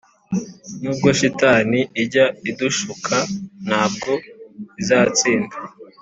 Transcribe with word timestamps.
nubwo 0.81 1.07
shitani 1.19 1.79
ijya 2.03 2.25
idushuka, 2.49 3.15
ntabwo 3.65 4.11
izatsinda. 4.81 5.55